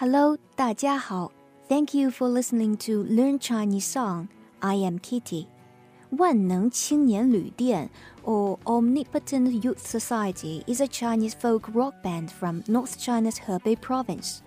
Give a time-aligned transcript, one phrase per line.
[0.00, 1.32] Hello，大家好。
[1.68, 4.28] Thank you for listening to Learn Chinese Song.
[4.60, 5.46] I am Kitty.
[6.10, 7.90] 万能青年旅店
[8.24, 14.42] or Omnipotent Youth Society is a Chinese folk rock band from North China's Hebei province.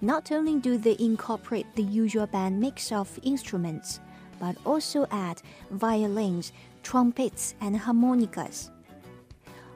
[0.00, 4.00] Not only do they incorporate the usual band mix of instruments,
[4.38, 5.40] but also add
[5.70, 6.52] violins,
[6.82, 8.70] trumpets, and harmonicas.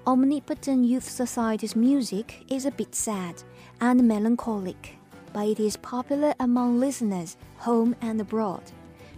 [0.07, 3.43] Omnipotent Youth Society's music is a bit sad
[3.81, 4.99] and melancholic,
[5.35, 8.63] but it is popular among listeners home and abroad.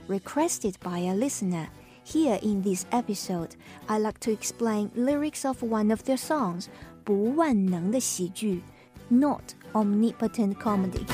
[0.08, 1.68] Requested by a listener,
[2.04, 3.54] here in this episode,
[3.88, 6.68] I like to explain lyrics of one of their songs,
[7.04, 8.62] 不万能的喜剧,
[9.08, 11.04] not omnipotent comedy.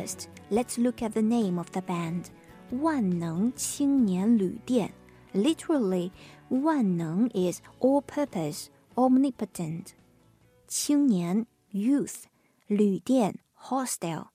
[0.00, 2.30] First, let's look at the name of the band.
[2.70, 4.92] 万能青年旅店.
[5.32, 6.10] Literally,
[6.48, 9.94] 万能 is all-purpose, omnipotent.
[10.66, 12.24] 青年 youth,
[12.66, 14.28] 旅店 hostel.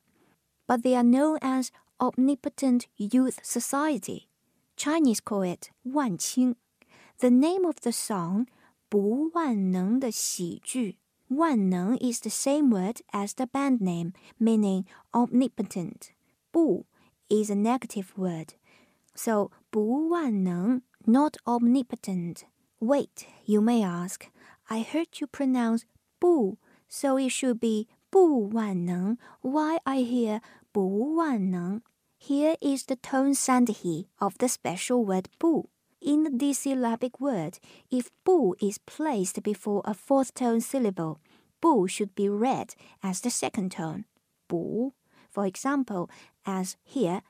[0.68, 1.70] But they are known as
[2.00, 4.28] Omnipotent Youth Society.
[4.76, 6.56] Chinese call it 万青.
[7.20, 8.48] The name of the song
[8.90, 10.98] 不万能的喜剧
[11.30, 16.12] 万能 is the same word as the band name, meaning omnipotent.
[16.52, 16.86] 不
[17.30, 18.56] is a negative word.
[19.16, 22.44] So 不万能 not omnipotent.
[22.80, 24.26] Wait, you may ask.
[24.68, 25.84] I heard you pronounce
[26.20, 26.58] 不,
[26.90, 29.18] so it should be 不万能.
[29.42, 31.82] Why I hear 不万能?
[32.20, 35.70] Here is the tone sandhi of the special word 不.
[36.06, 37.60] In the dissyllabic word,
[37.92, 41.20] if 不 is placed before a fourth tone syllable,
[41.62, 42.74] 不 should be read
[43.04, 44.06] as the second tone.
[44.48, 44.94] 不,
[45.30, 46.10] for example,
[46.44, 47.22] as here,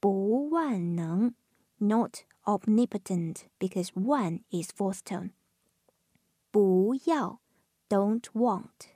[0.00, 1.34] 不万能,
[1.80, 5.32] not omnipotent because 万 is fourth tone.
[6.52, 7.40] 不要
[7.88, 8.94] don't want.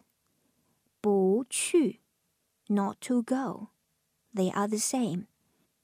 [1.00, 2.00] 不去
[2.68, 3.70] not to go.
[4.32, 5.26] They are the same.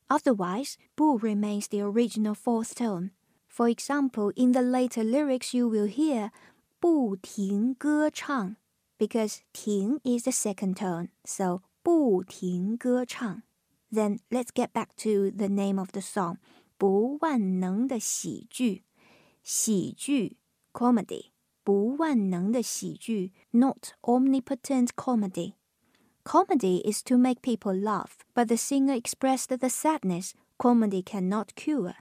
[0.09, 3.11] Otherwise, 不 remains the original fourth tone.
[3.49, 6.31] For example, in the later lyrics you will hear
[6.81, 8.57] 不停歌唱
[8.99, 13.43] because 停 is the second tone, so 不停歌唱.
[13.93, 16.39] Then let's get back to the name of the song.
[16.77, 18.83] 不万能的喜剧，
[19.43, 20.39] 喜剧
[20.73, 21.27] comedy，
[21.63, 25.55] 不万能的喜剧 not omnipotent comedy.
[26.25, 31.95] Comedy is to make people laugh, but the singer expressed the sadness comedy cannot cure.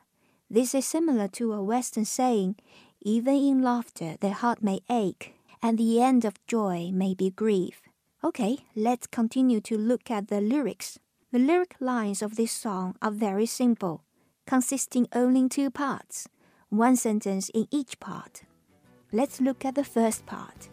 [0.50, 2.56] This is similar to a Western saying,
[3.03, 7.82] even in laughter the heart may ache, and the end of joy may be grief.
[8.25, 10.98] Okay, let's continue to look at the lyrics.
[11.32, 14.04] The lyric lines of this song are very simple,
[14.47, 16.28] consisting only in two parts,
[16.70, 18.42] one sentence in each part.
[19.12, 20.70] Let's look at the first part.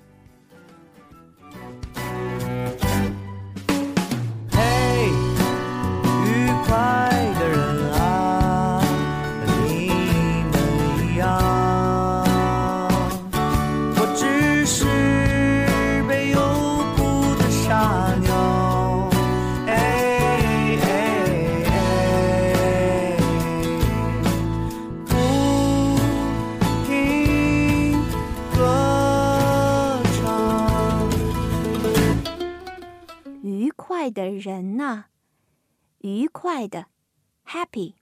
[34.35, 35.07] 人呐、
[35.99, 36.87] 愉快的，
[37.47, 37.95] happy，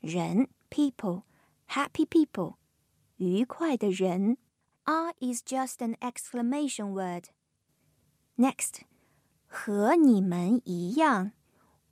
[0.00, 1.22] 人 people
[1.68, 2.56] happy people，
[3.16, 4.38] 愉快的人。
[4.84, 7.26] R is just an exclamation word.
[8.36, 8.80] Next，
[9.46, 11.32] 和你们一样，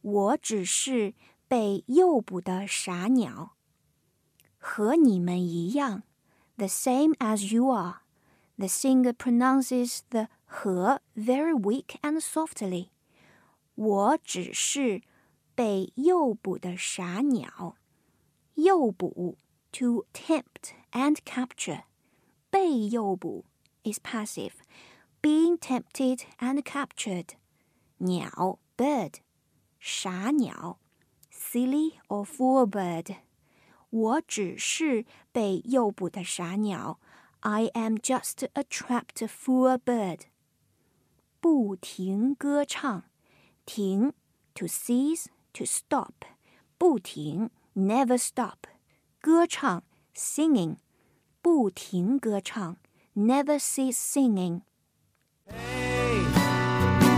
[0.01, 1.15] 我只是
[1.47, 3.57] 被诱捕的傻鸟。
[4.57, 6.03] 和你们一样，
[6.57, 8.01] the same as you are.
[8.57, 12.89] The singer pronounces the 和 very weak and softly.
[13.75, 15.03] 我只是
[15.55, 17.77] 被诱捕的傻鸟。
[18.55, 19.39] 诱 诱捕
[19.71, 21.85] to tempt and capture.
[22.51, 23.45] 被诱捕
[23.85, 24.53] is passive,
[25.23, 27.31] being tempted and captured.
[27.99, 29.15] 鸟 bird
[29.79, 30.79] 傻鸟
[31.31, 33.17] silly or fool bird.
[33.91, 36.99] 我只是被诱捕的傻鸟。
[37.41, 40.23] I am just a trapped fool bird.
[41.41, 43.05] 不停歌唱，
[43.67, 44.13] 停
[44.55, 46.13] to cease to stop，
[46.79, 48.57] 不停 never stop，
[49.21, 49.83] 歌唱
[50.15, 50.77] singing，
[51.43, 52.77] 不停歌唱
[53.15, 54.63] never cease singing。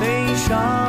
[0.00, 0.88] 悲伤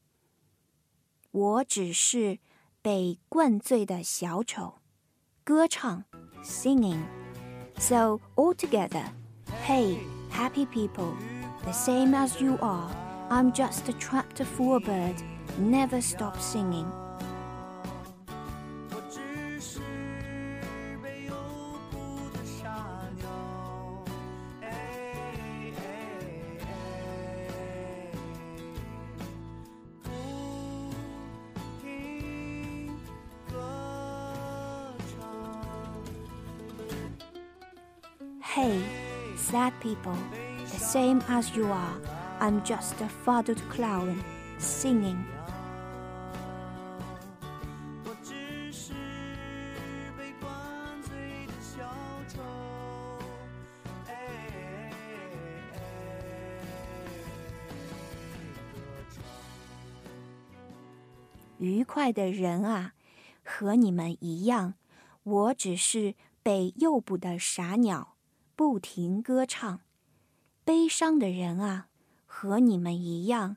[1.30, 2.38] 我只是
[2.82, 4.74] 被灌醉的小丑。
[5.44, 6.04] 歌唱
[6.42, 7.04] singing.
[7.78, 9.04] So altogether,
[9.64, 9.98] hey,
[10.30, 11.14] happy people,
[11.64, 12.90] the same as you are,
[13.30, 15.22] I'm just a trapped fool bird,
[15.58, 16.86] never stop singing.
[38.60, 38.80] Hey,
[39.36, 40.16] sad people,
[40.70, 42.00] the same as you are,
[42.40, 44.22] I'm just a fuddled clown,
[44.58, 45.18] singing.
[48.04, 48.94] 我只是
[50.16, 50.48] 被灌
[51.02, 51.82] 醉的小
[52.28, 52.40] 丑，
[54.06, 54.90] 哎哎
[58.72, 58.78] 歌
[59.10, 59.22] 唱。
[61.58, 62.94] 愉快的人啊，
[63.44, 64.74] 和你们一样，
[65.22, 68.09] 我只是被诱捕的傻鸟，
[68.60, 69.80] 不停歌唱。
[70.64, 71.88] 悲伤的人啊，
[72.24, 73.56] 和你们一样，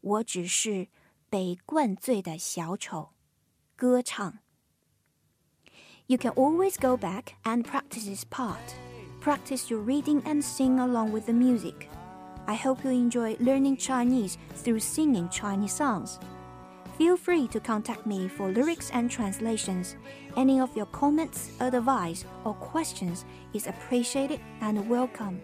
[0.00, 0.88] 我只是
[1.28, 3.10] 被灌醉的小丑，
[3.76, 4.38] 歌唱。
[6.06, 8.74] You can always go back and practice this part.
[9.22, 11.88] Practice your reading and sing along with the music.
[12.46, 16.18] I hope you enjoy learning Chinese through singing Chinese songs.
[16.97, 19.97] Feel free to contact me for lyrics and translations.
[20.37, 25.41] Any of your comments, advice, or questions is appreciated and welcome.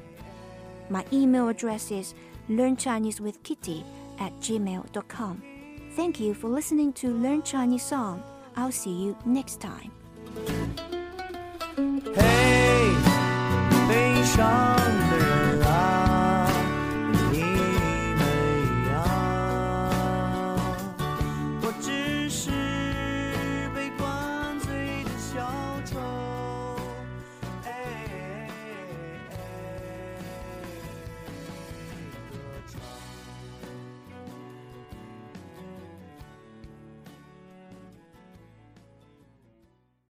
[0.89, 2.13] My email address is
[2.49, 3.83] learnchinesewithkitty
[4.19, 5.43] at gmail.com.
[5.91, 8.23] Thank you for listening to Learn Chinese Song.
[8.55, 9.91] I'll see you next time.